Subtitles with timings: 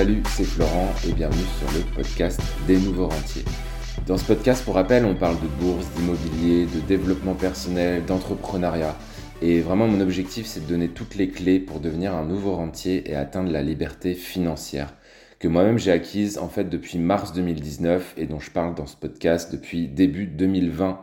[0.00, 3.44] Salut, c'est Florent et bienvenue sur le podcast des nouveaux rentiers.
[4.06, 8.96] Dans ce podcast, pour rappel, on parle de bourse, d'immobilier, de développement personnel, d'entrepreneuriat.
[9.42, 13.10] Et vraiment, mon objectif, c'est de donner toutes les clés pour devenir un nouveau rentier
[13.10, 14.94] et atteindre la liberté financière
[15.38, 18.96] que moi-même j'ai acquise en fait depuis mars 2019 et dont je parle dans ce
[18.96, 20.98] podcast depuis début 2020.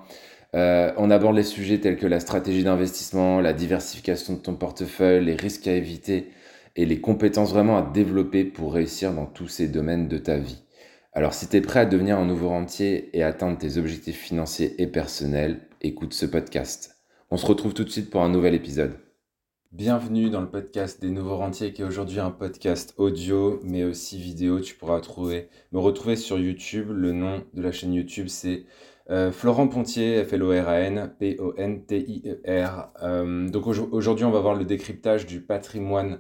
[0.55, 5.23] Euh, on aborde les sujets tels que la stratégie d'investissement, la diversification de ton portefeuille,
[5.23, 6.31] les risques à éviter
[6.77, 10.63] et les compétences vraiment à développer pour réussir dans tous ces domaines de ta vie.
[11.12, 14.80] Alors si tu es prêt à devenir un nouveau rentier et atteindre tes objectifs financiers
[14.81, 16.95] et personnels, écoute ce podcast.
[17.31, 19.06] On se retrouve tout de suite pour un nouvel épisode.
[19.73, 24.17] Bienvenue dans le podcast des nouveaux rentiers qui est aujourd'hui un podcast audio mais aussi
[24.17, 24.62] vidéo.
[24.62, 26.88] Tu pourras trouver, me retrouver sur YouTube.
[26.89, 28.63] Le nom de la chaîne YouTube c'est
[29.09, 32.89] euh, Florent Pontier, F-L-O-R-A-N, P-O-N-T-I-E-R.
[33.03, 36.19] Euh, donc aujourd'hui on va voir le décryptage du patrimoine.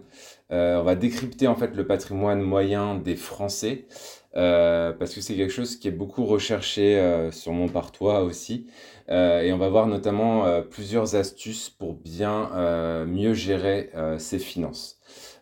[0.51, 3.87] Euh, on va décrypter en fait le patrimoine moyen des Français.
[4.33, 8.67] Parce que c'est quelque chose qui est beaucoup recherché sur mon par toi aussi.
[9.09, 14.39] Euh, et on va voir notamment euh, plusieurs astuces pour bien euh, mieux gérer ses
[14.39, 14.99] finances.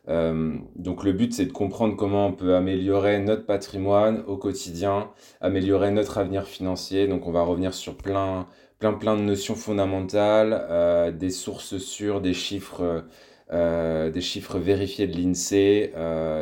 [0.08, 5.10] donc le but c'est de comprendre comment on peut améliorer notre patrimoine au quotidien,
[5.42, 7.08] améliorer notre avenir financier.
[7.08, 8.48] Donc on va revenir sur plein
[8.80, 13.04] plein plein de notions fondamentales, des sources sûres, des chiffres
[13.52, 15.92] des chiffres vérifiés de l'INSEE.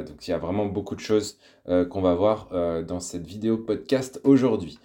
[0.08, 2.50] donc il y a vraiment beaucoup de choses qu'on va voir
[2.83, 4.80] dans cette vidéo podcast aujourd'hui.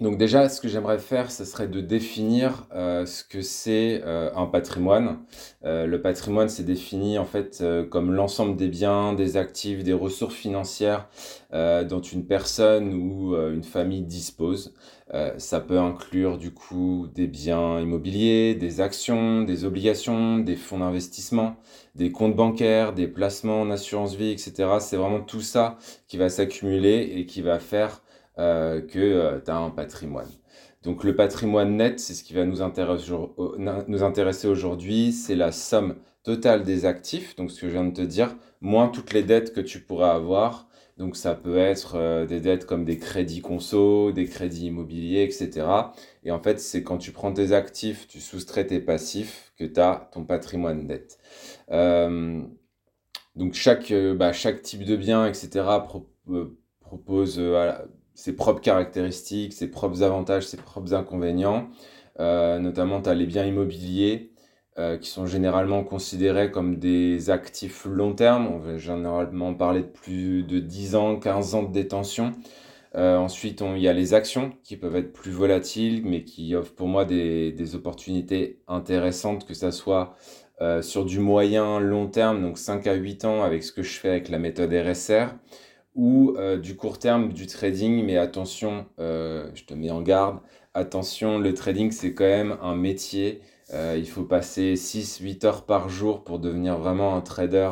[0.00, 4.30] Donc déjà, ce que j'aimerais faire, ce serait de définir euh, ce que c'est euh,
[4.36, 5.18] un patrimoine.
[5.64, 10.36] Euh, le patrimoine, c'est défini en fait comme l'ensemble des biens, des actifs, des ressources
[10.36, 11.08] financières
[11.52, 14.74] dont une personne ou une famille dispose.
[15.38, 21.56] ça peut inclure du coup des biens immobiliers, des actions, des obligations, des fonds d'investissement,
[21.94, 24.76] des comptes bancaires, des placements en assurance vie, etc.
[24.80, 28.02] C'est vraiment tout ça qui va s'accumuler et qui va faire
[28.38, 30.30] euh, que euh, tu as un patrimoine.
[30.84, 36.62] Donc le patrimoine net, c'est ce qui va nous intéresser, aujourd'hui, c'est la somme totale
[36.62, 39.60] des actifs, donc ce que je viens de te dire, moins toutes les dettes que
[39.60, 40.68] tu pourras avoir.
[40.98, 45.66] Donc ça peut être euh, des dettes comme des crédits conso, des crédits immobiliers, etc.
[46.22, 49.80] Et en fait, c'est quand tu prends tes actifs, tu soustrais tes passifs, que tu
[49.80, 51.18] as ton patrimoine net.
[53.34, 53.56] donc
[54.16, 55.64] bah, chaque type de bien, etc.,
[56.80, 57.40] propose
[58.18, 61.68] ses propres caractéristiques, ses propres avantages, ses propres inconvénients.
[62.18, 64.32] Euh, notamment, tu as les biens immobiliers
[64.76, 68.48] euh, qui sont généralement considérés comme des actifs long terme.
[68.48, 72.32] On va généralement parler de plus de 10 ans, 15 ans de détention.
[72.96, 76.74] Euh, ensuite, il y a les actions qui peuvent être plus volatiles, mais qui offrent
[76.74, 80.16] pour moi des, des opportunités intéressantes, que ce soit
[80.80, 84.08] sur du moyen long terme, donc 5 à 8 ans, avec ce que je fais
[84.08, 85.28] avec la méthode RSR
[85.94, 88.04] ou euh, du court terme, du trading.
[88.04, 90.38] Mais attention, euh, je te mets en garde,
[90.74, 93.40] attention, le trading, c'est quand même un métier.
[93.74, 97.70] Euh, il faut passer 6-8 heures par jour pour devenir vraiment un trader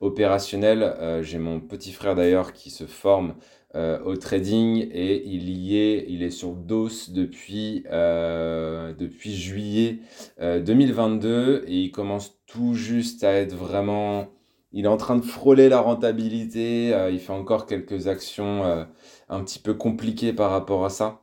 [0.00, 1.20] opérationnel.
[1.22, 3.34] J'ai mon petit frère d'ailleurs qui se forme
[3.74, 10.00] au trading et il y est, il est sur DOS depuis, depuis juillet
[10.40, 14.28] 2022 et il commence tout juste à être vraiment
[14.74, 16.92] il est en train de frôler la rentabilité.
[16.92, 18.84] Euh, il fait encore quelques actions euh,
[19.28, 21.20] un petit peu compliquées par rapport à ça.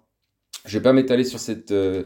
[0.66, 2.04] Je vais pas m'étaler sur cette, euh,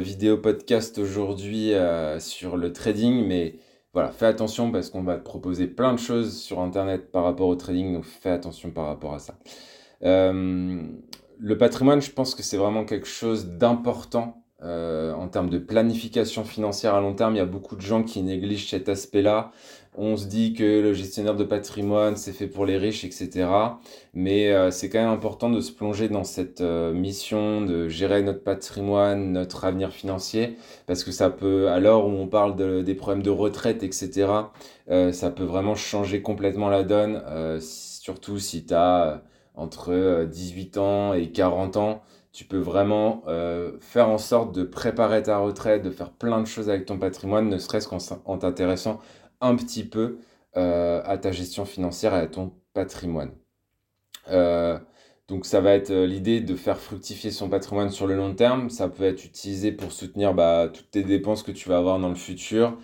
[0.00, 1.72] vidéo podcast aujourd'hui
[2.18, 3.56] sur le trading, mais
[3.92, 7.56] voilà, fais attention parce qu'on va proposer plein de choses sur Internet par rapport au
[7.56, 9.38] trading, donc fais attention par rapport à ça.
[10.00, 16.94] le patrimoine, je pense que c'est vraiment quelque chose d'important en termes de planification financière
[16.94, 17.34] à long terme.
[17.34, 19.52] Il y a beaucoup de gens qui négligent cet aspect-là
[19.94, 23.46] on se dit que le gestionnaire de patrimoine, c'est fait pour les riches, etc.
[24.14, 28.22] Mais euh, c'est quand même important de se plonger dans cette euh, mission de gérer
[28.22, 32.94] notre patrimoine, notre avenir financier, parce que ça peut, à l'heure où on parle des
[32.94, 34.28] problèmes de retraite, etc.,
[34.90, 37.22] euh, ça peut vraiment changer complètement la donne,
[37.60, 39.22] surtout si tu as
[39.54, 42.02] entre 18 ans et 40 ans.
[42.32, 43.24] Tu peux vraiment
[43.80, 47.48] faire en sorte de préparer ta retraite, de faire plein de choses avec ton patrimoine,
[47.48, 49.00] ne serait-ce qu'en t'intéressant
[49.42, 50.18] un petit peu
[50.56, 53.32] euh, à ta gestion financière et à ton patrimoine.
[54.30, 54.78] Euh,
[55.28, 58.70] donc ça va être euh, l'idée de faire fructifier son patrimoine sur le long terme.
[58.70, 62.10] Ça peut être utilisé pour soutenir bah, toutes tes dépenses que tu vas avoir dans
[62.10, 62.78] le futur.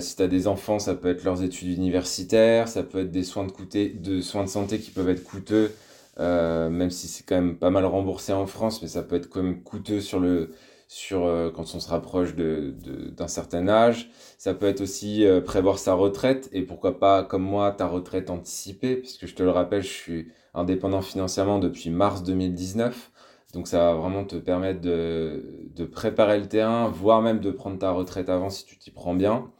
[0.00, 3.24] si tu as des enfants, ça peut être leurs études universitaires, ça peut être des
[3.24, 5.74] soins de, de, soins de santé qui peuvent être coûteux,
[6.18, 9.42] même si c'est quand même pas mal remboursé en France, mais ça peut être quand
[9.42, 10.50] même coûteux sur le,
[10.88, 11.20] sur
[11.54, 14.10] quand on se rapproche d'un certain âge.
[14.38, 18.96] Ça peut être aussi prévoir sa retraite et pourquoi pas, comme moi, ta retraite anticipée,
[18.96, 23.12] puisque je te le rappelle, je suis indépendant financièrement depuis mars 2019.
[23.54, 27.90] Donc ça va vraiment te permettre de, préparer le terrain, voire même de prendre ta
[27.90, 29.50] retraite avant si tu t'y prends bien.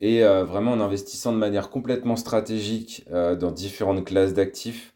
[0.00, 4.94] Et euh, vraiment en investissant de manière complètement stratégique euh, dans différentes classes d'actifs,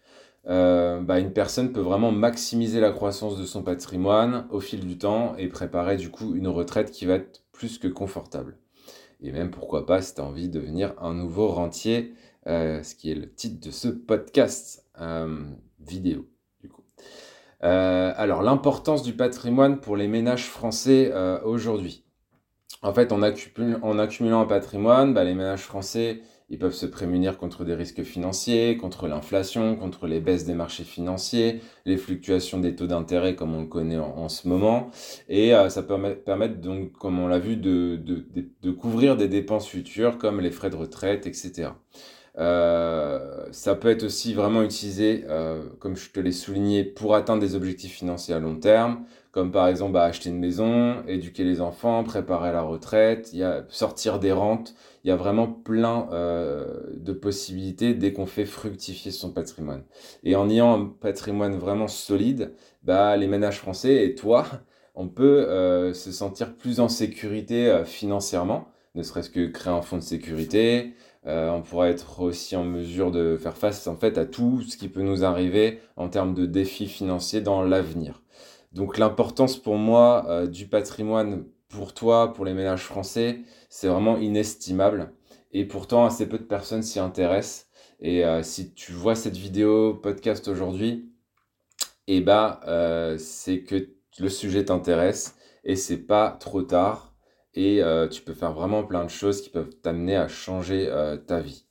[0.49, 4.99] euh, bah, une personne peut vraiment maximiser la croissance de son patrimoine au fil du
[4.99, 8.57] temps et préparer du coup une retraite qui va être plus que confortable.
[9.21, 12.15] Et même pourquoi pas si tu as envie de devenir un nouveau rentier,
[12.47, 14.85] ce qui est le titre de ce podcast
[15.79, 16.27] vidéo.
[17.65, 22.05] Euh, alors, l'importance du patrimoine pour les ménages français euh, aujourd'hui.
[22.83, 26.21] En fait, en, accumulant un patrimoine, bah, les ménages français,
[26.53, 30.85] ils peuvent se prémunir contre des risques financiers, contre l'inflation, contre les baisses des marchés
[30.85, 34.91] financiers, les fluctuations des taux d'intérêt comme on le connaît en, ce moment.
[35.31, 40.19] Et euh, ça peut permettre, donc, comme on l'a vu, de couvrir des dépenses futures
[40.19, 41.71] comme les frais de retraite, etc.
[42.39, 47.41] Euh, ça peut être aussi vraiment utilisé, euh, comme je te l'ai souligné, pour atteindre
[47.41, 51.61] des objectifs financiers à long terme, comme par exemple bah, acheter une maison, éduquer les
[51.61, 54.75] enfants, préparer la retraite, y a, sortir des rentes.
[55.05, 59.85] Il y a vraiment plein euh, de possibilités dès qu'on fait fructifier son patrimoine.
[60.25, 64.47] Et en ayant un patrimoine vraiment solide, bah, les ménages français et toi,
[64.95, 70.03] on peut se sentir plus en sécurité financièrement, ne serait-ce que créer un fonds de
[70.03, 70.95] sécurité,
[71.27, 74.77] euh, on pourra être aussi en mesure de faire face en fait à tout ce
[74.77, 78.23] qui peut nous arriver en termes de défis financiers dans l'avenir.
[78.73, 84.19] Donc l'importance pour moi euh, du patrimoine pour toi, pour les ménages français, c'est vraiment
[84.19, 85.13] inestimable.
[85.53, 87.67] Et pourtant, assez peu de personnes s'y intéressent.
[88.01, 91.11] Et euh, si tu vois cette vidéo podcast aujourd'hui,
[92.07, 92.61] eh bah,
[93.19, 93.89] c'est que
[94.19, 97.13] le sujet t'intéresse et c'est pas trop tard
[97.55, 101.17] et euh, tu peux faire vraiment plein de choses qui peuvent t'amener à changer euh,
[101.17, 101.67] ta vie.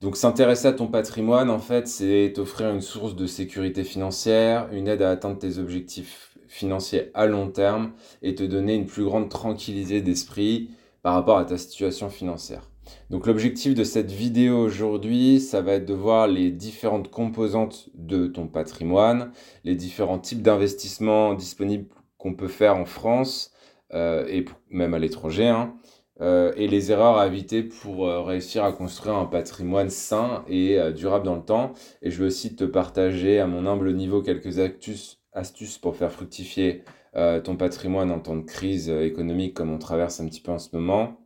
[0.00, 4.88] Donc s'intéresser à ton patrimoine, en fait, c'est t'offrir une source de sécurité financière, une
[4.88, 7.92] aide à atteindre tes objectifs financiers à long terme
[8.22, 10.70] et te donner une plus grande tranquillité d'esprit
[11.02, 12.68] par rapport à ta situation financière.
[13.08, 18.26] Donc l'objectif de cette vidéo aujourd'hui, ça va être de voir les différentes composantes de
[18.26, 19.30] ton patrimoine,
[19.64, 21.86] les différents types d'investissements disponibles
[22.18, 23.52] qu'on peut faire en France,
[23.94, 25.74] euh, et même à l'étranger, hein,
[26.20, 30.78] euh, et les erreurs à éviter pour euh, réussir à construire un patrimoine sain et
[30.92, 31.72] durable dans le temps.
[32.02, 36.12] Et je vais aussi te partager à mon humble niveau quelques astuces, astuces pour faire
[36.12, 36.82] fructifier
[37.12, 40.68] ton patrimoine en temps de crise économique comme on traverse un petit peu en ce
[40.76, 41.18] moment.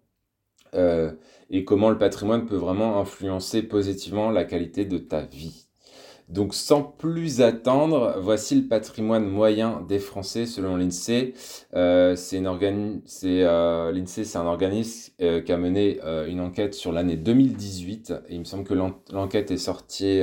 [1.51, 5.65] et comment le patrimoine peut vraiment influencer positivement la qualité de ta vie.
[6.29, 11.35] Donc sans plus attendre, voici le patrimoine moyen des Français selon l'INSEE.
[11.75, 17.17] Euh, c'est euh, l'INSEE, c'est un organisme euh, qui a mené une enquête sur l'année
[17.17, 18.15] 2018.
[18.29, 20.23] Et il me semble que l'enquête est sortie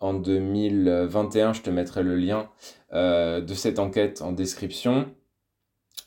[0.00, 1.52] en 2021.
[1.52, 2.48] Je te mettrai le lien
[2.96, 5.06] de cette enquête en description.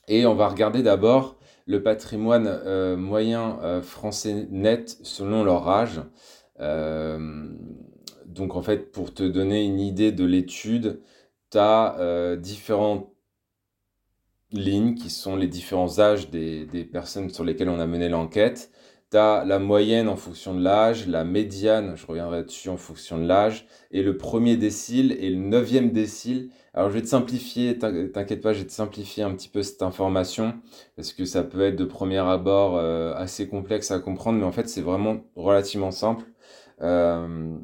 [0.07, 1.37] Et on va regarder d'abord
[1.67, 6.01] le patrimoine moyen français net selon leur âge.
[8.29, 11.01] Donc en fait, pour te donner une idée de l'étude,
[11.51, 13.11] tu as euh, différentes
[14.51, 18.71] lignes qui sont les différents âges des, personnes sur lesquelles on a mené l'enquête.
[19.11, 23.17] Tu as la moyenne en fonction de l'âge, la médiane, je reviendrai dessus en fonction
[23.17, 26.51] de l'âge, et le premier décile et le neuvième décile.
[26.75, 29.81] Alors je vais te simplifier, t'inquiète pas, je vais te simplifier un petit peu cette
[29.81, 30.53] information,
[30.95, 34.51] parce que ça peut être de premier abord euh, assez complexe à comprendre, mais en
[34.51, 36.25] fait c'est vraiment relativement simple.
[36.81, 37.57] Euh,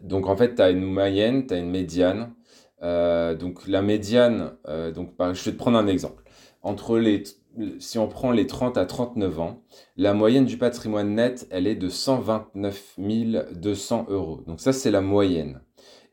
[0.00, 2.34] donc en fait, tu as une moyenne, tu as une médiane.
[2.82, 4.52] Euh, donc la médiane,
[4.94, 6.22] donc, je vais te prendre un exemple.
[6.62, 7.22] Entre les,
[7.78, 9.62] si on prend les 30 à 39 ans,
[9.96, 12.96] la moyenne du patrimoine net, elle est de 129
[13.52, 14.42] 200 euros.
[14.46, 15.60] Donc ça, c'est la moyenne.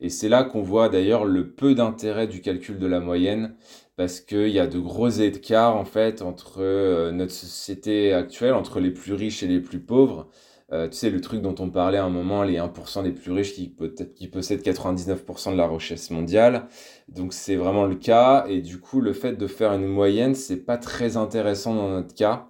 [0.00, 3.54] Et c'est là qu'on voit d'ailleurs le peu d'intérêt du calcul de la moyenne,
[3.96, 8.78] parce qu'il y a de gros écarts en fait entre euh, notre société actuelle, entre
[8.80, 10.28] les plus riches et les plus pauvres.
[10.72, 13.30] Euh, tu sais, le truc dont on parlait à un moment, les 1% des plus
[13.30, 16.66] riches qui, possèdent 99% de la richesse mondiale.
[17.08, 18.46] Donc c'est vraiment le cas.
[18.48, 22.14] Et du coup, le fait de faire une moyenne, c'est pas très intéressant dans notre
[22.14, 22.48] cas.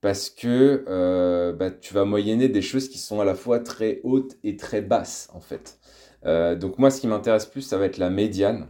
[0.00, 4.00] Parce que euh, bah, tu vas moyenner des choses qui sont à la fois très
[4.04, 5.78] hautes et très basses, en fait.
[6.26, 8.68] Euh, donc moi, ce qui m'intéresse plus, ça va être la médiane.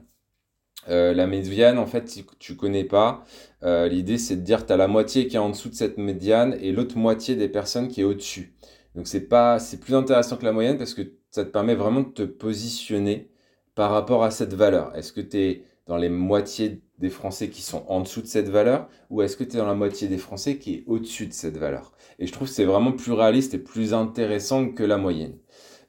[0.89, 3.25] la médiane, en fait, si tu connais pas,
[3.63, 6.57] l'idée c'est de dire tu as la moitié qui est en dessous de cette médiane
[6.61, 8.56] et l'autre moitié des personnes qui est au-dessus.
[8.97, 12.01] Donc c'est pas, c'est plus intéressant que la moyenne parce que ça te permet vraiment
[12.01, 13.31] de te positionner
[13.75, 14.97] par rapport à cette valeur.
[14.97, 18.49] Est-ce que tu es dans les moitiés des Français qui sont en dessous de cette
[18.49, 21.35] valeur ou est-ce que tu es dans la moitié des Français qui est au-dessus de
[21.35, 21.93] cette valeur?
[22.19, 25.37] Et je trouve que c'est vraiment plus réaliste et plus intéressant que la moyenne.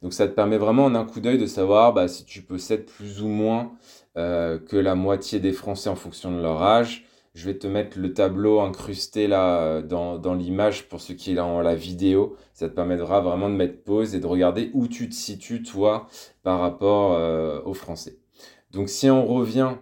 [0.02, 2.86] Donc ça te permet vraiment en un coup d'œil de savoir bah, si tu possèdes
[2.86, 3.72] plus ou moins
[4.18, 7.07] euh, que la moitié des Français en fonction de leur âge.
[7.38, 11.76] Je vais te mettre le tableau incrusté là dans, l'image pour ceux qui ont la
[11.76, 12.36] vidéo.
[12.56, 16.08] Ça te permettra vraiment de mettre pause et de regarder où tu te situes toi
[16.42, 18.18] par rapport euh, aux Français.
[18.72, 19.74] Donc si on revient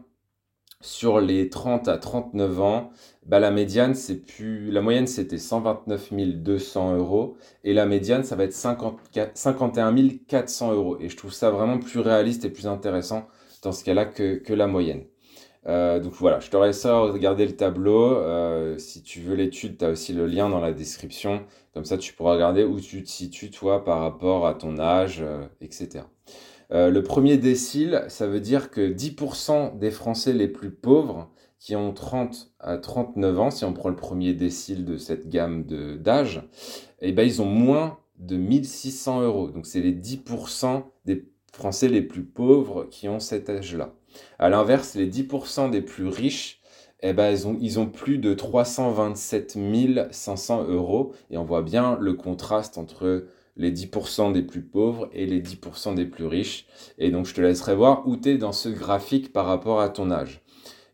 [0.81, 2.89] sur les 30 à 39 ans,
[3.25, 4.69] bah, la médiane, c'est plus.
[4.69, 7.37] La moyenne, c'était 129 200 euros.
[7.63, 9.95] Et la médiane, ça va être 51
[10.27, 10.97] 400 euros.
[10.99, 13.29] Et je trouve ça vraiment plus réaliste et plus intéressant
[13.63, 15.05] dans ce cas-là que, la moyenne.
[15.67, 18.15] Euh, donc voilà, je te ça regarder le tableau.
[18.17, 21.45] Euh, si tu veux l'étude, tu as aussi le lien dans la description.
[21.73, 25.21] Comme ça, tu pourras regarder où tu te situes, toi, par rapport à ton âge,
[25.21, 26.05] euh, etc.
[26.71, 31.29] Le premier décile, ça veut dire que 10% des Français les plus pauvres
[31.59, 35.63] qui ont 30 à 39 ans, si on prend le premier décile de cette gamme
[35.63, 36.41] d'âge,
[37.01, 39.51] eh ben, ils ont moins de 1600 euros.
[39.51, 43.93] Donc c'est les 10% des Français les plus pauvres qui ont cet âge-là.
[44.39, 46.59] À l'inverse, les 10% des plus riches,
[47.01, 49.57] eh ben, ils, ont, ils ont plus de 327
[50.11, 51.13] 500 euros.
[51.31, 55.95] Et on voit bien le contraste entre les 10% des plus pauvres et les 10%
[55.95, 56.67] des plus riches.
[56.97, 59.87] Et donc je te laisserai voir où tu es dans ce graphique par rapport à
[59.87, 60.41] ton âge.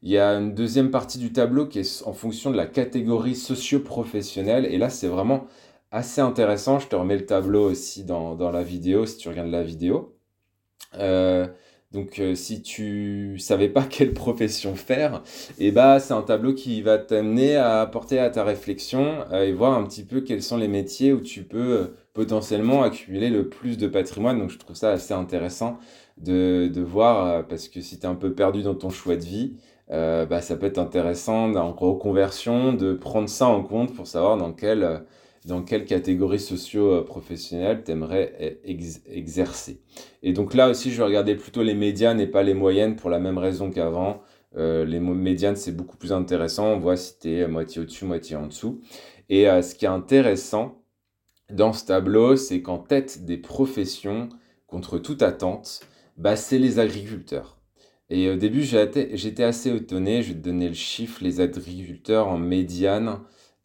[0.04, 3.36] Il y a une deuxième partie du tableau qui est en fonction de la catégorie
[3.36, 4.66] socio-professionnelle.
[4.66, 5.48] Et là, c'est vraiment
[5.92, 6.80] assez intéressant.
[6.80, 10.16] Je te remets le tableau aussi dans, la vidéo, si tu regardes la vidéo.
[10.98, 11.48] Euh,
[11.92, 15.24] donc euh, si tu savais pas quelle profession faire,
[15.60, 19.44] et eh bah c'est un tableau qui va t'amener à apporter à ta réflexion euh,
[19.44, 23.30] et voir un petit peu quels sont les métiers où tu peux euh, potentiellement accumuler
[23.30, 24.40] le plus de patrimoine.
[24.40, 25.80] Donc je trouve ça assez intéressant
[26.18, 29.24] de, de voir parce que si tu es un peu perdu dans ton choix de
[29.24, 29.56] vie,
[29.90, 34.54] bah, ça peut être intéressant en reconversion de prendre ça en compte pour savoir dans
[34.54, 35.04] quel
[35.46, 39.82] dans quelle catégorie socio-professionnelle tu aimerais exercer.
[40.22, 43.10] Et donc là aussi, je vais regarder plutôt les médianes et pas les moyennes pour
[43.10, 44.22] la même raison qu'avant.
[44.58, 46.68] Euh, les médianes, c'est beaucoup plus intéressant.
[46.68, 48.82] On voit si tu es moitié au-dessus, moitié en dessous.
[49.30, 50.84] Et euh, ce qui est intéressant
[51.50, 54.30] dans ce tableau, c'est qu'en tête des professions,
[54.68, 55.82] contre toute attente,
[56.18, 57.58] bah, c'est les agriculteurs.
[58.10, 60.22] Et au début, j'étais assez étonné.
[60.22, 61.24] Je vais te donner le chiffre.
[61.24, 63.20] Les agriculteurs en médiane,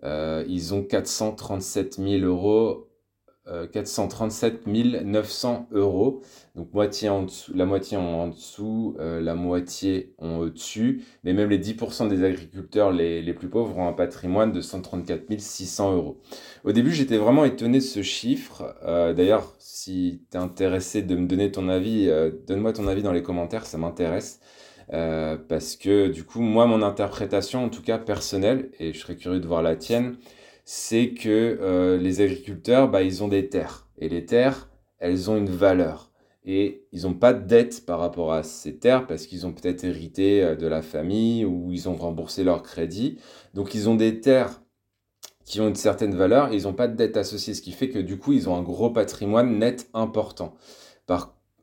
[0.05, 2.89] euh, ils ont 437 000 euros,
[3.73, 6.21] 437 900 euros.
[6.57, 11.05] Donc moitié en dessous, la moitié en, dessous, euh, la moitié en au-dessus.
[11.23, 15.39] Mais même les 10% des agriculteurs les, les, plus pauvres ont un patrimoine de 134
[15.39, 16.21] 600 euros.
[16.65, 18.75] Au début, j'étais vraiment étonné de ce chiffre.
[18.85, 22.09] Euh, d'ailleurs, si tu es intéressé de me donner ton avis,
[22.49, 24.41] donne-moi ton avis dans les commentaires, ça m'intéresse.
[24.93, 29.17] Euh, parce que du coup, moi, mon interprétation, en tout cas personnelle, et je serais
[29.17, 30.17] curieux de voir la tienne,
[30.65, 33.89] c'est que euh, les agriculteurs, bah, ils ont des terres.
[33.99, 36.11] Et les terres, elles ont une valeur.
[36.45, 39.85] Et ils n'ont pas de dette par rapport à ces terres parce qu'ils ont peut-être
[39.85, 43.19] hérité euh, de la famille ou ils ont remboursé leur crédit.
[43.55, 44.63] Donc ils ont des terres
[45.45, 47.89] qui ont une certaine valeur et ils n'ont pas de dette associée, ce qui fait
[47.89, 50.55] que du coup, ils ont un gros patrimoine net important.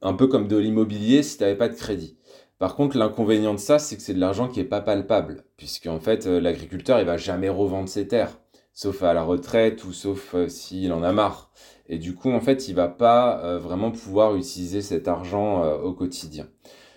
[0.01, 2.17] Un peu comme de l'immobilier si tu n'avais pas de crédit.
[2.59, 5.87] Par contre, l'inconvénient de ça, c'est que c'est de l'argent qui n'est pas palpable, puisque
[5.87, 8.39] en fait, euh, l'agriculteur, il va jamais revendre ses terres,
[8.73, 11.51] sauf à la retraite ou sauf euh, s'il en a marre.
[11.89, 15.93] Et du coup, en fait, il va pas euh, vraiment pouvoir utiliser cet argent au
[15.93, 16.47] quotidien.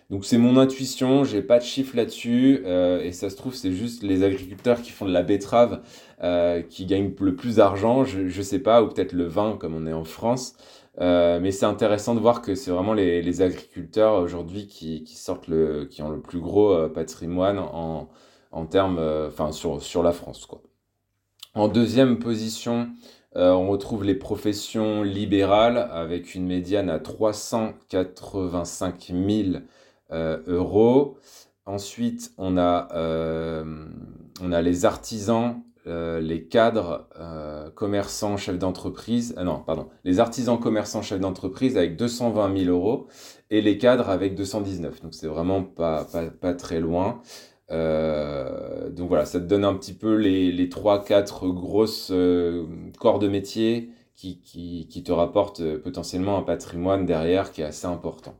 [0.09, 4.05] Donc c'est mon intuition, j'ai pas de chiffre là-dessus, et ça se trouve c'est juste
[4.05, 5.83] les agriculteurs qui font de la betterave
[6.71, 9.85] qui gagnent le plus d'argent, je, je sais pas, ou peut-être le vin comme on
[9.85, 10.55] est en France.
[11.00, 15.49] Euh, mais c'est intéressant de voir que c'est vraiment les, agriculteurs aujourd'hui qui, qui, sortent
[15.49, 18.09] le, qui ont le plus gros euh, patrimoine en,
[18.50, 20.47] en termes, euh, enfin sur, sur la France.
[20.47, 20.62] Quoi.
[21.55, 22.88] En deuxième position,
[23.35, 29.59] on retrouve les professions libérales avec une médiane à 385 000
[30.11, 31.19] euros.
[31.67, 32.88] Ensuite, on a,
[34.43, 40.19] on a les artisans euh, les cadres euh, commerçants chefs d'entreprise, euh, non, pardon, les
[40.19, 43.07] artisans commerçants chefs d'entreprise avec 220 000 euros
[43.50, 45.02] et les cadres avec 219.
[45.02, 47.21] Donc c'est vraiment pas, pas, pas, très loin.
[47.71, 52.12] donc voilà, ça te donne un petit peu les, les 3-4 grosses
[52.99, 58.35] corps de métier qui, qui, te rapportent potentiellement un patrimoine derrière qui est assez important.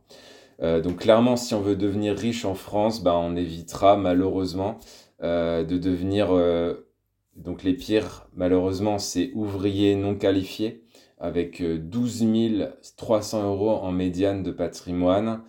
[0.61, 4.79] donc clairement, si on veut devenir riche en France, bah, on évitera malheureusement
[5.21, 6.29] de devenir
[7.37, 10.83] donc les pires, malheureusement, c'est ouvriers non qualifiés
[11.19, 12.67] avec 12 euh,
[12.97, 15.41] 300 euros en médiane de patrimoine.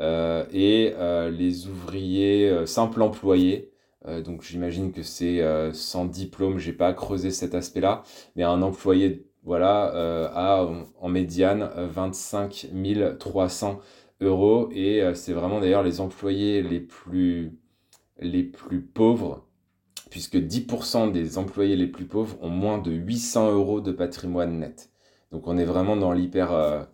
[0.00, 0.92] et
[1.30, 3.70] les ouvriers simples employés.
[4.24, 5.40] donc j'imagine que c'est
[5.72, 8.02] sans diplôme, j'ai pas creusé cet aspect-là,
[8.36, 9.92] mais un employé voilà,
[10.34, 10.68] a
[11.00, 12.68] en médiane 25
[13.18, 13.80] 300
[14.20, 17.52] euros et c'est vraiment d'ailleurs les employés les plus
[18.94, 19.46] pauvres
[20.10, 24.90] puisque 10% des employés les plus pauvres ont moins de 800 euros de patrimoine net.
[25.32, 26.84] Donc on est vraiment dans l'hyper euh,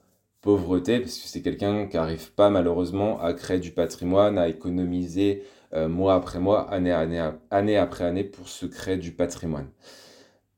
[0.41, 5.43] pauvreté, parce que c'est quelqu'un qui n'arrive pas malheureusement à créer du patrimoine, à économiser
[5.75, 9.69] euh, mois après mois, année, année, année après année pour se créer du patrimoine.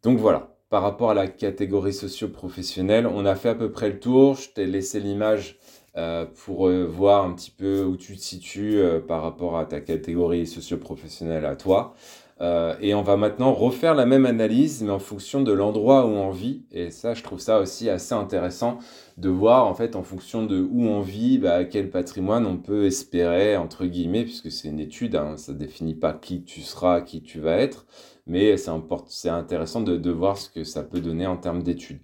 [0.04, 3.98] Donc voilà, par rapport à la catégorie socio-professionnelle, on a fait à peu près le
[3.98, 4.36] tour.
[4.36, 5.58] Je t'ai laissé l'image
[5.96, 10.46] euh, pour voir un petit peu où tu te situes par rapport à ta catégorie
[10.46, 11.94] socio-professionnelle à toi.
[12.42, 16.10] Euh, et on va maintenant refaire la même analyse, mais en fonction de l'endroit où
[16.10, 16.64] on vit.
[16.72, 18.78] Et ça, je trouve ça aussi assez intéressant
[19.16, 22.86] de voir, en fait, en fonction de où on vit, bah, quel patrimoine on peut
[22.86, 27.00] espérer, entre guillemets, puisque c'est une étude, hein, ça ne définit pas qui tu seras,
[27.00, 27.86] qui tu vas être,
[28.26, 32.00] mais c'est intéressant de, de voir ce que ça peut donner en termes d'études.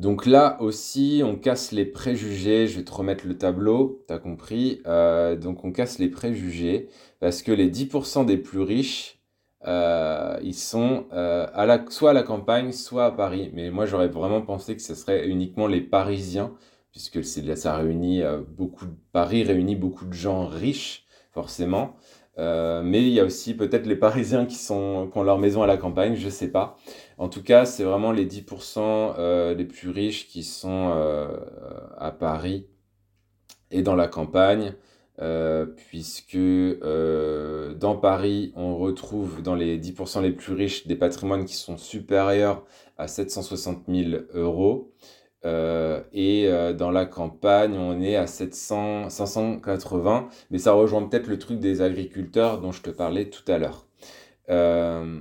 [0.00, 2.66] Donc là aussi, on casse les préjugés.
[2.66, 4.80] Je vais te remettre le tableau, tu as compris.
[4.86, 6.88] Euh, donc on casse les préjugés
[7.20, 9.18] parce que les 10% des plus riches,
[9.66, 11.46] euh, ils sont euh,
[11.90, 13.50] soit à la campagne, soit à Paris.
[13.52, 16.54] Mais moi, j'aurais vraiment pensé que ce serait uniquement les Parisiens,
[16.92, 18.22] puisque ça réunit
[18.56, 21.94] beaucoup Paris réunit beaucoup de gens riches, forcément.
[22.40, 25.76] Euh, mais il y a aussi peut-être les Parisiens qui, ont leur maison à la
[25.76, 26.78] campagne, je ne sais pas.
[27.18, 31.28] En tout cas, c'est vraiment les 10% euh, les plus riches qui sont euh,
[31.98, 32.66] à Paris
[33.70, 34.72] et dans la campagne,
[35.76, 41.76] puisque dans Paris, on retrouve dans les 10% les plus riches des patrimoines qui sont
[41.76, 42.64] supérieurs
[42.96, 44.92] à 760 000 euros.
[45.44, 51.28] Euh, et euh, dans la campagne, on est à 700, 580, mais ça rejoint peut-être
[51.28, 53.86] le truc des agriculteurs dont je te parlais tout à l'heure.
[54.50, 55.20] Euh,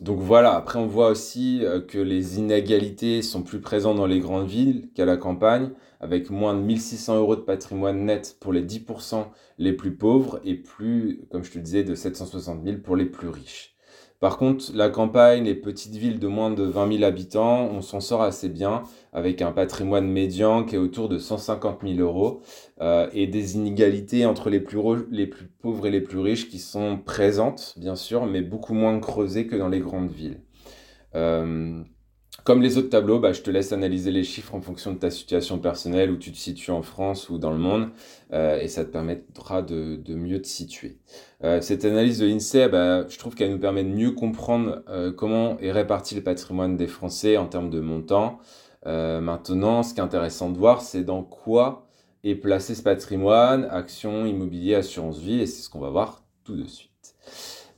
[0.00, 4.46] donc voilà, après on voit aussi que les inégalités sont plus présentes dans les grandes
[4.46, 9.26] villes qu'à la campagne, avec moins de 1600 euros de patrimoine net pour les 10%
[9.58, 13.28] les plus pauvres et plus, comme je te disais, de 760 000 pour les plus
[13.28, 13.75] riches.
[14.20, 18.00] Par contre, la campagne, les petites villes de moins de 20 000 habitants, on s'en
[18.00, 22.40] sort assez bien avec un patrimoine médian qui est autour de 150 000 euros
[22.80, 24.78] euh, et des inégalités entre les plus,
[25.60, 29.56] pauvres et les plus riches qui sont présentes, bien sûr, mais beaucoup moins creusées que
[29.56, 30.40] dans les grandes villes.
[31.14, 31.82] Euh,
[32.46, 35.10] comme les autres tableaux, bah, je te laisse analyser les chiffres en fonction de ta
[35.10, 37.88] situation personnelle, où tu te situes en France ou dans le monde,
[38.32, 40.98] euh, et ça te permettra de, mieux te situer.
[41.42, 45.10] Euh, cette analyse de l'INSEE, bah, je trouve qu'elle nous permet de mieux comprendre euh,
[45.12, 48.38] comment est réparti le patrimoine des Français en termes de montant.
[48.84, 51.88] maintenant, ce qui est intéressant de voir, c'est dans quoi
[52.22, 56.54] est placé ce patrimoine, actions, immobilier, assurance vie, et c'est ce qu'on va voir tout
[56.54, 56.95] de suite.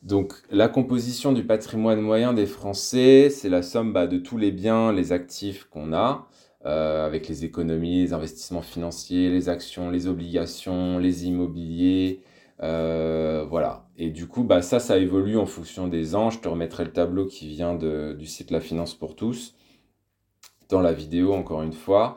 [0.02, 4.52] Donc la composition du patrimoine moyen des Français, c'est la somme bah, de tous les
[4.52, 6.28] biens, les actifs qu'on a,
[6.66, 12.22] euh, avec les économies, les investissements financiers, les actions, les obligations, les immobiliers.
[12.62, 13.87] Euh, voilà.
[13.96, 16.30] Et du coup, bah, ça, ça évolue en fonction des ans.
[16.30, 19.54] Je te remettrai le tableau qui vient du site La Finance pour tous
[20.68, 22.16] dans la vidéo, encore une fois.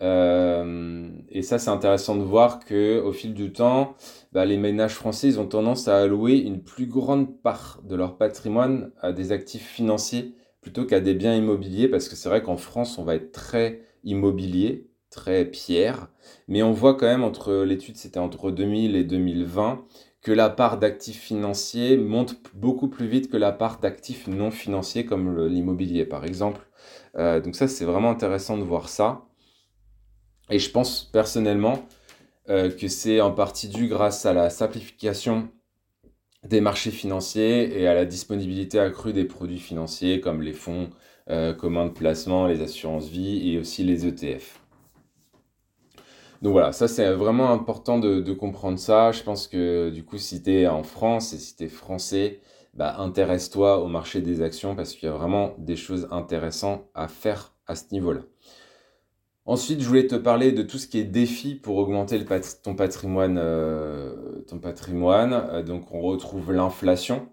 [0.00, 3.94] Euh, et ça, c'est intéressant de voir que au fil du temps,
[4.32, 8.16] bah, les ménages français, ils ont tendance à allouer une plus grande part de leur
[8.16, 12.56] patrimoine à des actifs financiers plutôt qu'à des biens immobiliers, parce que c'est vrai qu'en
[12.56, 16.08] France, on va être très immobilier, très pierre,
[16.48, 19.84] mais on voit quand même entre l'étude, c'était entre 2000 et 2020,
[20.20, 25.06] que la part d'actifs financiers monte beaucoup plus vite que la part d'actifs non financiers
[25.06, 26.68] comme l'immobilier, par exemple.
[27.16, 29.27] Euh, donc ça, c'est vraiment intéressant de voir ça.
[30.50, 31.86] Et je pense personnellement
[32.48, 35.48] euh, que c'est en partie dû grâce à la simplification
[36.46, 40.90] des marchés financiers et à la disponibilité accrue des produits financiers comme les fonds
[41.30, 44.60] euh, communs de placement, les assurances vie et aussi les ETF.
[46.40, 49.12] Donc voilà, ça c'est vraiment important de, comprendre ça.
[49.12, 52.40] Je pense que du coup, si tu es en France et si tu es français,
[52.74, 57.08] bah, intéresse-toi au marché des actions parce qu'il y a vraiment des choses intéressantes à
[57.08, 58.20] faire à ce niveau-là.
[59.48, 62.22] Ensuite, je voulais te parler de tout ce qui est défi pour augmenter
[62.62, 63.38] ton patrimoine.
[63.38, 64.42] Euh.
[64.52, 67.30] Euh, donc, on retrouve l'inflation.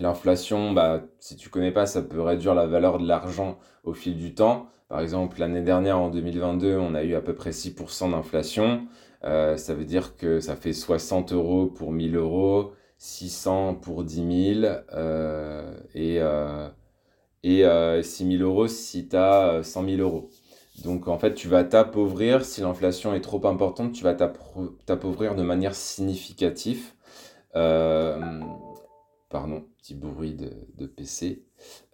[0.00, 4.16] L'inflation, bah, si tu connais pas, ça peut réduire la valeur de l'argent au fil
[4.16, 4.66] du temps.
[4.88, 8.88] Par exemple, l'année dernière, en 2022, on a eu à peu près 6% d'inflation.
[9.22, 14.62] Euh, ça veut dire que ça fait 60 euros pour 1000 euros, 600 pour 10
[14.62, 14.74] 000
[15.94, 16.16] et,
[17.44, 20.28] et 6 000 euros si tu as 100 000 euros.
[20.82, 22.44] Donc en fait, tu vas t'appauvrir.
[22.44, 26.92] Si l'inflation est trop importante, tu vas t'appauvrir de manière significative.
[27.54, 28.40] Euh,
[29.28, 31.44] pardon, petit bruit de, PC.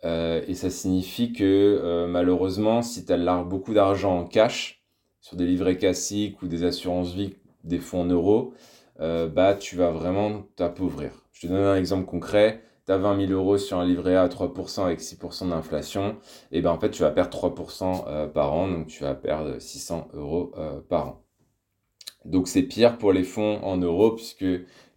[0.05, 4.83] Euh, et ça signifie que euh, malheureusement, si tu as beaucoup d'argent en cash
[5.21, 8.55] sur des livrets classiques ou des assurances vie, des fonds en euros,
[8.99, 11.25] bah, tu vas vraiment t'appauvrir.
[11.33, 14.23] Je te donne un exemple concret tu as 20 000 euros sur un livret A
[14.23, 16.17] à 3% avec 6% d'inflation,
[16.51, 19.61] et ben en fait tu vas perdre 3% euh, par an, donc tu vas perdre
[19.61, 21.25] 600 euros euh, par an.
[22.25, 24.45] Donc c'est pire pour les fonds en euros puisque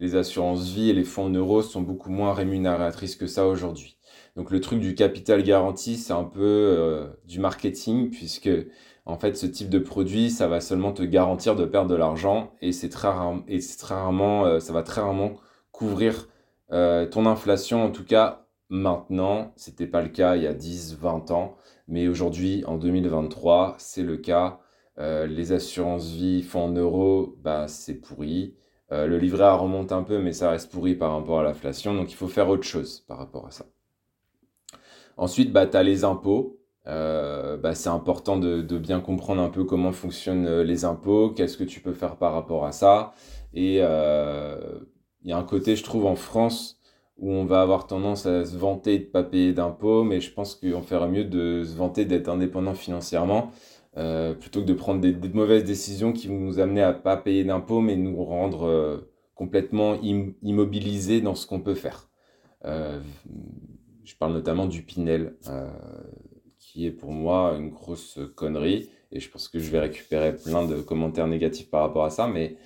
[0.00, 3.96] les assurances vie et les fonds en euros sont beaucoup moins rémunératrices que ça aujourd'hui.
[4.36, 8.50] Donc le truc du capital garanti, c'est un peu euh, du marketing puisque
[9.06, 12.52] en fait ce type de produit, ça va seulement te garantir de perdre de l'argent
[12.60, 13.08] et c'est très,
[13.46, 15.34] et très rarement, ça va très rarement
[15.70, 16.28] couvrir
[16.72, 20.96] euh, ton inflation, en tout cas, maintenant, c'était pas le cas il y a 10,
[20.96, 21.56] 20 ans,
[21.88, 24.60] mais aujourd'hui, en 2023, c'est le cas.
[24.98, 28.54] Euh, les assurances vie font en euros, bah, c'est pourri.
[28.92, 31.94] Euh, le livret A remonte un peu, mais ça reste pourri par rapport à l'inflation,
[31.94, 33.66] donc il faut faire autre chose par rapport à ça.
[35.16, 36.60] Ensuite, bah, tu as les impôts.
[36.86, 41.64] bah, c'est important de, de, bien comprendre un peu comment fonctionnent les impôts, qu'est-ce que
[41.64, 43.14] tu peux faire par rapport à ça.
[43.54, 43.80] Et
[45.24, 46.78] il y a un côté, je trouve, en France
[47.16, 50.32] où on va avoir tendance à se vanter de ne pas payer d'impôts, mais je
[50.32, 53.52] pense qu'on ferait mieux de se vanter d'être indépendant financièrement,
[53.96, 57.16] euh, plutôt que de prendre des, mauvaises décisions qui vont nous amener à ne pas
[57.16, 62.10] payer d'impôts, mais nous rendre euh, complètement immobilisés dans ce qu'on peut faire.
[62.64, 63.00] Euh,
[64.04, 65.34] je parle notamment du Pinel,
[66.58, 70.66] qui est pour moi une grosse connerie, et je pense que je vais récupérer plein
[70.66, 72.56] de commentaires négatifs par rapport à ça, mais,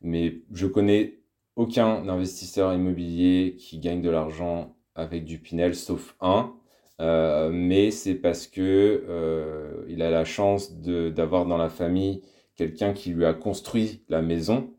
[0.00, 1.17] mais je connais
[1.58, 6.54] aucun investisseur immobilier qui gagne de l'argent avec du Pinel, sauf un.
[7.00, 12.22] Euh, mais c'est parce que euh, il a la chance d'avoir dans la famille
[12.54, 14.70] quelqu'un qui lui a construit la maison,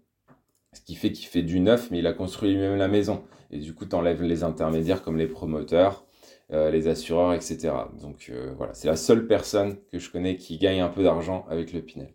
[0.73, 3.23] ce qui fait qu'il fait du neuf, mais il a construit lui-même la maison.
[3.51, 6.05] Et du coup, tu enlèves les intermédiaires comme les promoteurs,
[6.53, 7.71] euh, les assureurs, etc.
[8.01, 11.73] Donc voilà, c'est la seule personne que je connais qui gagne un peu d'argent avec
[11.73, 12.13] le Pinel.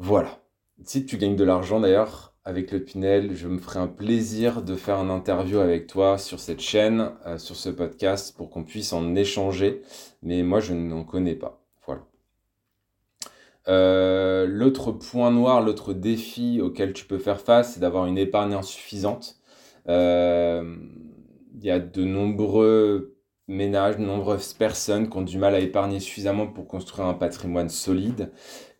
[0.00, 0.42] Voilà.
[0.84, 3.36] Si tu gagnes de l'argent d'ailleurs, avec le Pinel.
[3.36, 7.36] Je me ferai un plaisir de faire un interview avec toi sur cette chaîne, euh,
[7.36, 9.82] sur ce podcast, pour qu'on puisse en échanger.
[10.22, 11.62] Mais moi, je n'en connais pas.
[11.84, 12.06] Voilà.
[13.68, 18.54] Euh, l'autre point noir, l'autre défi auquel tu peux faire face, c'est d'avoir une épargne
[18.54, 19.36] insuffisante.
[19.90, 20.74] Euh,
[21.54, 23.17] il y a de nombreux
[23.48, 27.70] ménages, de nombreuses personnes qui ont du mal à épargner suffisamment pour construire un patrimoine
[27.70, 28.30] solide.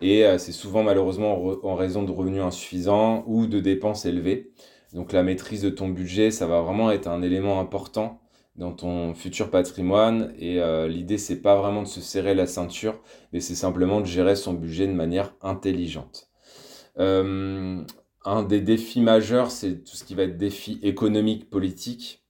[0.00, 4.52] Et euh, c'est souvent malheureusement en raison de revenus insuffisants ou de dépenses élevées.
[4.92, 8.20] Donc la maîtrise de ton budget, ça va vraiment être un élément important
[8.56, 10.32] dans ton futur patrimoine.
[10.38, 13.00] Et euh, l'idée, c'est pas vraiment de se serrer la ceinture,
[13.32, 16.28] mais c'est simplement de gérer son budget de manière intelligente.
[16.98, 17.82] Euh,
[18.24, 22.24] un des défis majeurs, c'est tout ce qui va être défi économique, politique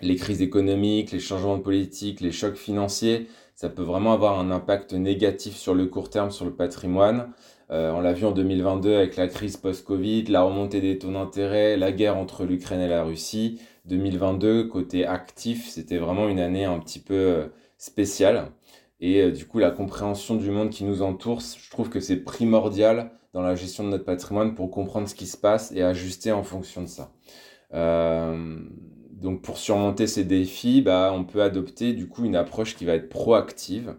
[0.00, 4.92] les crises économiques, les changements politiques, les chocs financiers, ça peut vraiment avoir un impact
[4.92, 7.32] négatif sur le court terme sur le patrimoine.
[7.70, 11.76] Euh, on l'a vu en 2022 avec la crise post-Covid, la remontée des taux d'intérêt,
[11.76, 13.60] la guerre entre l'Ukraine et la Russie.
[13.86, 17.46] 2022, côté actif, c'était vraiment une année un petit peu euh,
[17.78, 18.50] spéciale.
[19.00, 22.16] Et euh, du coup, la compréhension du monde qui nous entoure, je trouve que c'est
[22.16, 26.32] primordial dans la gestion de notre patrimoine pour comprendre ce qui se passe et ajuster
[26.32, 27.12] en fonction de ça.
[29.22, 32.94] Donc pour surmonter ces défis, bah, on peut adopter du coup une approche qui va
[32.94, 33.94] être proactive.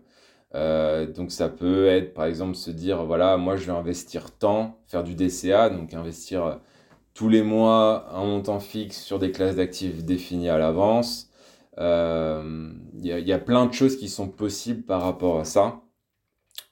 [0.56, 4.78] Euh, donc ça peut être par exemple se dire voilà moi je vais investir tant,
[4.88, 6.56] faire du DCA, donc investir euh,
[7.16, 11.32] tous les mois un montant fixe sur des classes d'actifs définies à l'avance.
[11.80, 15.82] Euh, il y, y, a plein de choses qui sont possibles par rapport à ça.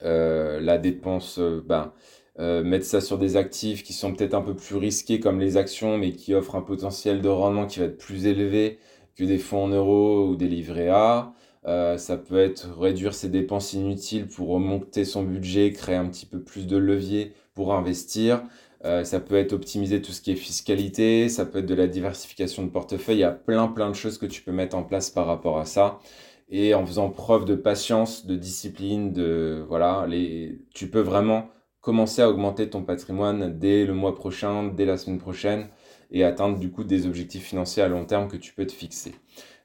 [0.01, 1.93] la dépense, ben,
[2.41, 5.58] euh, mettre ça sur des actifs qui sont peut-être un peu plus risqués comme les
[5.58, 8.80] actions, mais qui offrent un potentiel de rendement qui va être plus élevé
[9.15, 11.34] que des fonds en euros ou des livrets A.
[11.67, 16.25] Euh, ça peut être réduire ses dépenses inutiles pour remonter son budget, créer un petit
[16.25, 18.41] peu plus de levier pour investir.
[18.86, 21.86] Euh, ça peut être optimiser tout ce qui est fiscalité, ça peut être de la
[21.88, 23.17] diversification de portefeuille.
[23.17, 25.60] Il y a plein plein de choses que tu peux mettre en place par rapport
[25.60, 25.99] à ça.
[26.49, 31.49] Et en faisant preuve de patience, de discipline, de voilà, les, tu peux vraiment
[31.81, 35.67] commencer à augmenter ton patrimoine dès le mois prochain, dès la semaine prochaine,
[36.11, 39.13] et atteindre du coup des objectifs financiers à long terme que tu peux te fixer.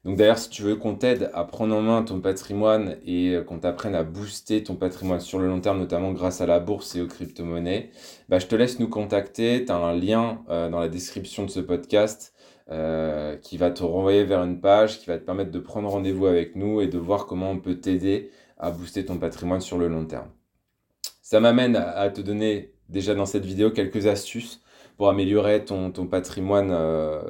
[0.07, 3.59] Donc d'ailleurs, si tu veux qu'on t'aide à prendre en main ton patrimoine et qu'on
[3.59, 7.01] t'apprenne à booster ton patrimoine sur le long terme, notamment grâce à la bourse et
[7.01, 7.91] aux crypto-monnaies,
[8.29, 9.65] bah, je te laisse nous contacter.
[9.65, 12.33] Tu as un lien euh, dans la description de ce podcast
[12.71, 16.27] euh, qui va te renvoyer vers une page qui va te permettre de prendre rendez-vous
[16.27, 19.89] avec nous et de voir comment on peut t'aider à booster ton patrimoine sur le
[19.89, 20.36] long terme.
[21.27, 24.63] Ça m'amène à te donner déjà dans cette vidéo quelques astuces
[24.97, 27.21] pour améliorer ton, ton patrimoine euh,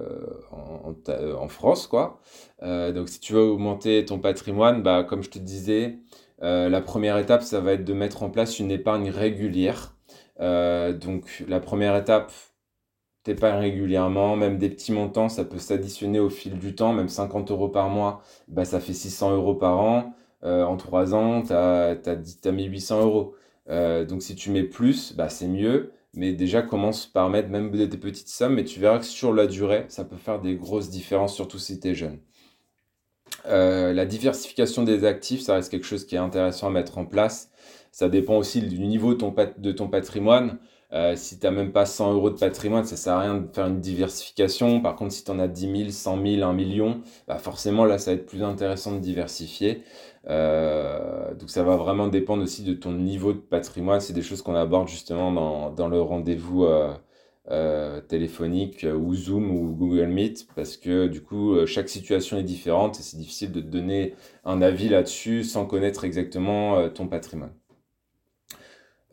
[0.53, 0.95] en,
[1.39, 1.87] en, France.
[1.87, 2.21] Quoi.
[2.63, 5.99] Euh, donc si tu veux augmenter ton patrimoine, bah, comme je te disais,
[6.43, 9.97] euh, la première étape, ça va être de mettre en place une épargne régulière.
[10.39, 12.31] donc la première étape,
[13.23, 17.51] t'épargnes régulièrement, même des petits montants, ça peut s'additionner au fil du temps, même 50
[17.51, 20.13] euros par mois, bah, ça fait 600 euros par an.
[20.43, 21.97] en 3 ans, tu as,
[22.45, 23.35] as, mis 800 euros.
[23.69, 25.93] Donc si tu mets plus, bah, c'est mieux.
[26.15, 29.47] Mais déjà, commence par mettre même des petites sommes, mais tu verras que sur la
[29.47, 32.19] durée, ça peut faire des grosses différences, surtout si tu es jeune.
[33.47, 37.05] Euh, la diversification des actifs, ça reste quelque chose qui est intéressant à mettre en
[37.05, 37.51] place.
[37.93, 40.59] Ça dépend aussi du niveau de ton, patrimoine.
[40.93, 43.49] Euh, si tu n'as même pas 100 euros de patrimoine, ça sert à rien de
[43.53, 44.81] faire une diversification.
[44.81, 47.99] Par contre, si tu en as 10 000, 100 000, 1 million, bah forcément là,
[47.99, 49.83] ça va être plus intéressant de diversifier.
[50.29, 54.01] Euh, donc ça va vraiment dépendre aussi de ton niveau de patrimoine.
[54.01, 56.93] C'est des choses qu'on aborde justement dans, dans le rendez-vous euh,
[57.51, 62.99] euh téléphonique ou Zoom ou Google Meet parce que du coup chaque situation est différente
[62.99, 67.53] et c'est difficile de te donner un avis là-dessus sans connaître exactement ton patrimoine.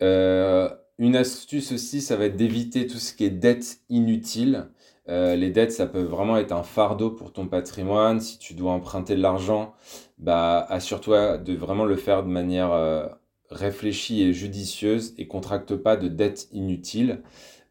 [0.02, 4.68] une astuce aussi, ça va être d'éviter tout ce qui est dette inutile.
[5.10, 8.22] Euh, les dettes, ça peut vraiment être un fardeau pour ton patrimoine.
[8.22, 9.74] Si tu dois emprunter de l'argent,
[10.18, 13.08] bah, assure-toi de vraiment le faire de manière euh,
[13.50, 17.22] réfléchie et judicieuse et contracte pas de dettes inutiles.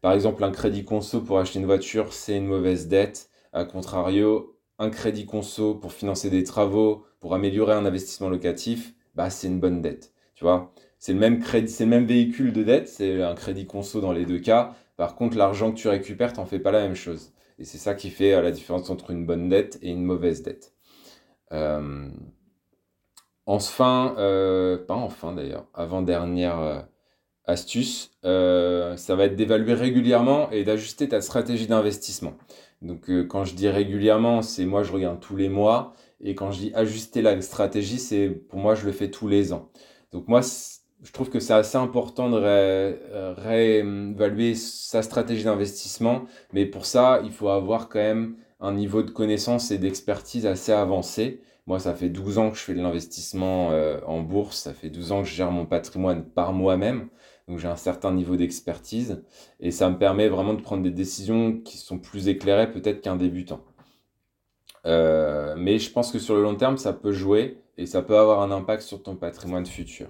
[0.01, 3.29] Par exemple, un crédit conso pour acheter une voiture, c'est une mauvaise dette.
[3.53, 9.29] A contrario, un crédit conso pour financer des travaux, pour améliorer un investissement locatif, bah,
[9.29, 10.13] c'est une bonne dette.
[10.35, 13.65] Tu vois, c'est le même crédit, c'est le même véhicule de dette, c'est un crédit
[13.65, 16.81] conso dans les deux cas, par contre, l'argent que tu récupères, t'en fais pas la
[16.81, 17.33] même chose.
[17.59, 20.43] Et c'est ça qui fait euh, la différence entre une bonne dette et une mauvaise
[20.43, 20.73] dette.
[21.51, 22.09] Euh,
[23.45, 26.87] enfin, euh, pas enfin d'ailleurs, avant-dernière
[27.45, 32.33] astuce, ça va être d'évaluer régulièrement et d'ajuster ta stratégie d'investissement.
[32.81, 35.93] Donc quand je dis régulièrement, c'est moi je regarde tous les mois.
[36.21, 39.53] Et quand je dis ajuster la stratégie, c'est pour moi je le fais tous les
[39.53, 39.69] ans.
[40.13, 40.41] Donc moi,
[41.03, 47.21] je trouve que c'est assez important de euh, réévaluer sa stratégie d'investissement, mais pour ça,
[47.23, 51.41] il faut avoir quand même un niveau de connaissance et d'expertise assez avancé.
[51.67, 54.89] Moi, ça fait 12 ans que je fais de l'investissement euh, en bourse, ça fait
[54.89, 57.09] 12 ans que je gère mon patrimoine par moi-même,
[57.47, 59.23] donc j'ai un certain niveau d'expertise,
[59.59, 63.17] et ça me permet vraiment de prendre des décisions qui sont plus éclairées peut-être qu'un
[63.17, 63.61] débutant.
[64.85, 68.17] Euh, mais je pense que sur le long terme, ça peut jouer et ça peut
[68.17, 70.07] avoir un impact sur ton patrimoine futur.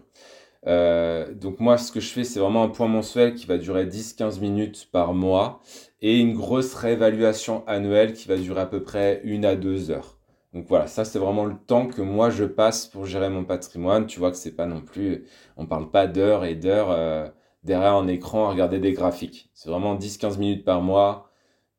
[0.68, 3.86] Euh, donc moi, ce que je fais, c'est vraiment un point mensuel qui va durer
[3.86, 5.62] 10-15 minutes par mois
[6.02, 10.18] et une grosse réévaluation annuelle qui va durer à peu près une à deux heures.
[10.54, 14.06] Donc voilà, ça c'est vraiment le temps que moi je passe pour gérer mon patrimoine.
[14.06, 15.26] Tu vois que c'est pas non plus,
[15.58, 17.28] on parle pas d'heures et d'heures euh,
[17.64, 19.50] derrière un écran à regarder des graphiques.
[19.54, 21.30] C'est vraiment 10-15 minutes par mois,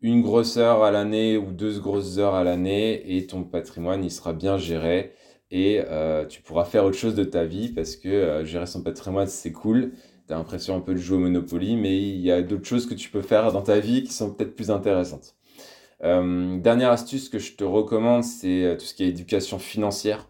[0.01, 4.11] une grosse heure à l'année ou deux grosses heures à l'année et ton patrimoine il
[4.11, 5.15] sera bien géré
[5.55, 8.83] et euh, tu pourras faire autre chose de ta vie parce que euh, gérer son
[8.83, 9.93] patrimoine c'est cool.
[10.27, 12.87] Tu as l'impression un peu de jouer au Monopoly, mais il y a d'autres choses
[12.87, 15.37] que tu peux faire dans ta vie qui sont peut-être plus intéressantes.
[16.03, 20.29] Euh, dernière astuce que je te recommande, c'est tout ce qui est éducation financière.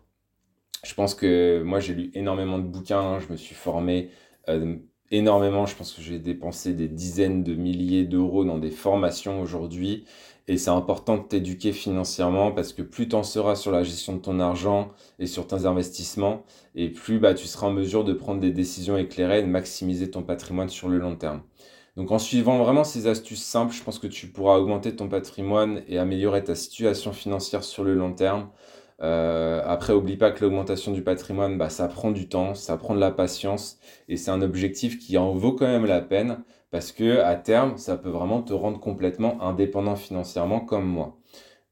[0.84, 4.10] Je pense que moi j'ai lu énormément de bouquins, je me suis formé
[5.10, 10.04] énormément, je pense que j'ai dépensé des dizaines de milliers d'euros dans des formations aujourd'hui.
[10.46, 14.14] Et c'est important de t'éduquer financièrement parce que plus tu en seras sur la gestion
[14.14, 18.12] de ton argent et sur tes investissements, et plus bah, tu seras en mesure de
[18.12, 21.42] prendre des décisions éclairées et de maximiser ton patrimoine sur le long terme.
[21.96, 25.82] Donc en suivant vraiment ces astuces simples, je pense que tu pourras augmenter ton patrimoine
[25.88, 28.50] et améliorer ta situation financière sur le long terme.
[29.02, 32.94] Euh, après, oublie pas que l'augmentation du patrimoine, bah, ça prend du temps, ça prend
[32.94, 33.78] de la patience,
[34.08, 37.76] et c'est un objectif qui en vaut quand même la peine, parce que à terme,
[37.78, 41.18] ça peut vraiment te rendre complètement indépendant financièrement comme moi.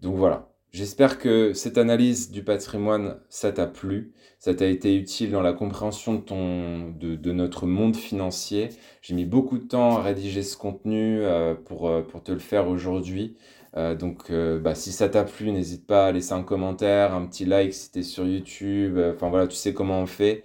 [0.00, 0.48] Donc voilà.
[0.72, 5.52] J'espère que cette analyse du patrimoine, ça t'a plu, ça t'a été utile dans la
[5.52, 8.70] compréhension de, ton, de, notre monde financier.
[9.02, 12.38] J'ai mis beaucoup de temps à rédiger ce contenu euh, pour, euh, pour te le
[12.38, 13.36] faire aujourd'hui.
[13.76, 17.26] Euh, donc, euh, bah, si ça t'a plu, n'hésite pas à laisser un commentaire, un
[17.26, 18.98] petit like si t'es sur YouTube.
[18.98, 20.44] Euh, enfin voilà, tu sais comment on fait.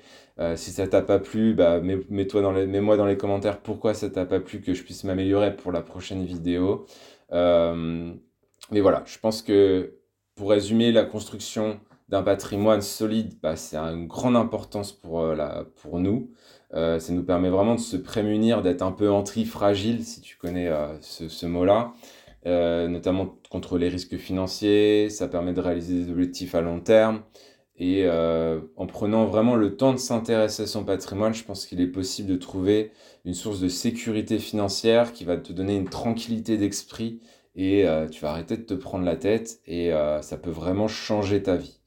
[0.56, 4.62] si ça t'a pas plu, bah, mets-moi dans les commentaires pourquoi ça t'a pas plu,
[4.62, 6.86] que je puisse m'améliorer pour la prochaine vidéo.
[7.32, 9.94] mais voilà, je pense que
[10.36, 16.00] pour résumer, la construction d'un patrimoine solide, bah, c'est une grande importance pour, la, pour
[16.00, 16.30] nous.
[16.72, 20.70] ça nous permet vraiment de se prémunir, d'être un peu anti-fragile, si tu connais
[21.02, 21.94] ce mot-là.
[22.45, 27.23] Euh, notamment contre les risques financiers, ça permet de réaliser des objectifs à long terme
[27.78, 31.82] Et euh, en prenant vraiment le temps de s'intéresser à son patrimoine, je pense qu'il
[31.82, 32.91] est possible de trouver
[33.26, 37.21] une source de sécurité financière qui va te donner une tranquillité d'esprit
[37.56, 41.43] et euh, tu vas arrêter de te prendre la tête et ça peut vraiment changer
[41.43, 41.80] ta vie.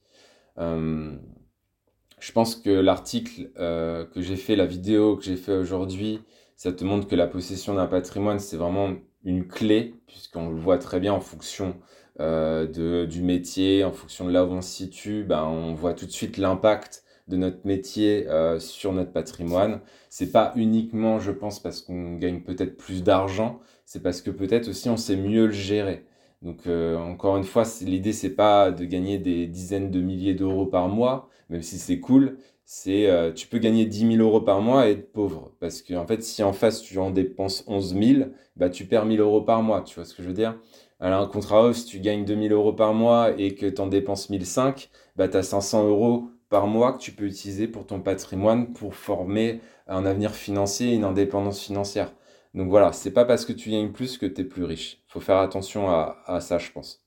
[0.57, 6.21] je pense que l'article que j'ai fait, la vidéo que j'ai fait aujourd'hui,
[6.55, 10.77] ça te montre que la possession d'un patrimoine, c'est vraiment une clé, puisqu'on le voit
[10.77, 11.75] très bien en fonction
[12.19, 15.93] euh, de, du métier, en fonction de là où on se situe, ben, on voit
[15.93, 19.81] tout de suite l'impact de notre métier euh, sur notre patrimoine.
[20.09, 24.67] C'est pas uniquement, je pense, parce qu'on gagne peut-être plus d'argent, c'est parce que peut-être
[24.69, 26.05] aussi on sait mieux le gérer.
[26.41, 30.65] Donc euh, encore une fois, l'idée c'est pas de gagner des dizaines de milliers d'euros
[30.65, 34.61] par mois, même si c'est cool, c'est euh, tu peux gagner 10 000 euros par
[34.61, 35.51] mois et être pauvre.
[35.59, 39.05] Parce que en fait, si en face tu en dépenses 11 000, bah, tu perds
[39.05, 39.81] 1000 euros par mois.
[39.81, 40.57] Tu vois ce que je veux dire?
[40.99, 44.29] Alors, un contrat si tu gagnes 2000 euros par mois et que tu en dépenses
[44.29, 48.73] 1005, bah, tu as 500 euros par mois que tu peux utiliser pour ton patrimoine
[48.73, 52.13] pour former un avenir financier et une indépendance financière.
[52.53, 55.01] Donc voilà, c'est pas parce que tu gagnes plus que tu es plus riche.
[55.07, 57.01] Faut faire attention à ça, je pense.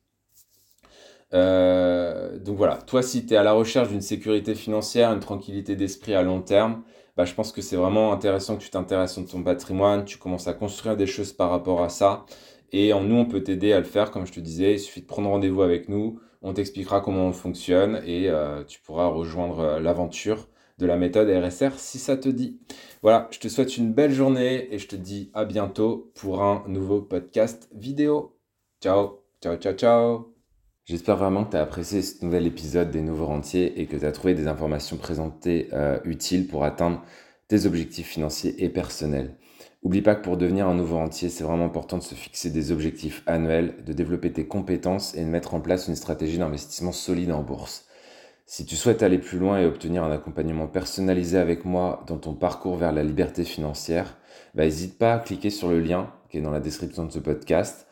[1.35, 5.77] Euh, donc voilà, toi si tu es à la recherche d'une sécurité financière, une tranquillité
[5.77, 6.83] d'esprit à long terme,
[7.17, 10.49] bah, je pense que c'est vraiment intéressant que tu t'intéresses à ton patrimoine, tu commences
[10.49, 12.25] à construire des choses par rapport à ça.
[12.73, 15.03] Et en nous, on peut t'aider à le faire, comme je te disais, il suffit
[15.03, 19.61] de prendre rendez-vous avec nous, on t'expliquera comment on fonctionne et euh, tu pourras rejoindre
[19.61, 22.59] euh, l'aventure de la méthode RSR si ça te dit.
[23.03, 26.65] Voilà, je te souhaite une belle journée et je te dis à bientôt pour un
[26.69, 28.37] nouveau podcast vidéo.
[28.83, 30.34] Ciao, ciao, ciao, ciao.
[30.87, 34.05] J'espère vraiment que tu as apprécié ce nouvel épisode des Nouveaux Rentiers et que tu
[34.05, 37.03] as trouvé des informations présentées euh, utiles pour atteindre
[37.49, 39.35] tes objectifs financiers et personnels.
[39.83, 42.71] Oublie pas que pour devenir un nouveau rentier, c'est vraiment important de se fixer des
[42.71, 47.33] objectifs annuels, de développer tes compétences et de mettre en place une stratégie d'investissement solide
[47.33, 47.87] en bourse.
[48.45, 52.35] Si tu souhaites aller plus loin et obtenir un accompagnement personnalisé avec moi dans ton
[52.35, 54.19] parcours vers la liberté financière,
[54.55, 57.21] n'hésite bah, pas à cliquer sur le lien qui est dans la description de ce
[57.21, 57.84] podcast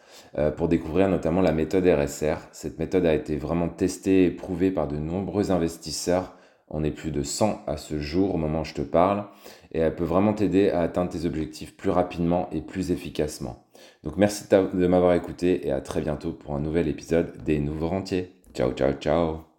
[0.56, 2.38] pour découvrir notamment la méthode RSR.
[2.52, 6.36] Cette méthode a été vraiment testée et prouvée par de nombreux investisseurs.
[6.68, 9.26] On est plus de 100 à ce jour au moment où je te parle
[9.72, 13.66] et elle peut vraiment t'aider à atteindre tes objectifs plus rapidement et plus efficacement.
[14.04, 17.88] Donc merci de m'avoir écouté et à très bientôt pour un nouvel épisode des Nouveaux
[17.88, 18.32] Rentiers.
[18.54, 19.51] Ciao ciao ciao